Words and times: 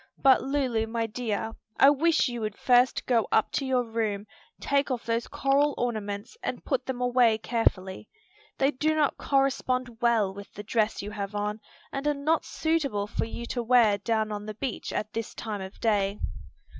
But, 0.17 0.41
Lulu, 0.41 0.87
my 0.87 1.05
dear, 1.05 1.53
I 1.79 1.91
wish 1.91 2.27
you 2.27 2.41
would 2.41 2.57
first 2.57 3.05
go 3.05 3.27
up 3.31 3.51
to 3.51 3.67
your 3.67 3.83
room, 3.83 4.25
take 4.59 4.89
off 4.89 5.05
those 5.05 5.27
coral 5.27 5.75
ornaments 5.77 6.35
and 6.41 6.65
put 6.65 6.87
them 6.87 6.99
away 7.01 7.37
carefully. 7.37 8.09
They 8.57 8.71
do 8.71 8.95
not 8.95 9.17
correspond 9.19 10.01
well 10.01 10.33
with 10.33 10.51
the 10.55 10.63
dress 10.63 11.03
you 11.03 11.11
have 11.11 11.35
on, 11.35 11.59
and 11.91 12.07
are 12.07 12.15
not 12.15 12.45
suitable 12.45 13.05
for 13.05 13.25
you 13.25 13.45
to 13.45 13.61
wear 13.61 13.99
down 13.99 14.31
on 14.31 14.47
the 14.47 14.55
beach 14.55 14.91
at 14.91 15.13
this 15.13 15.35
time 15.35 15.61
of 15.61 15.79
day." 15.79 16.17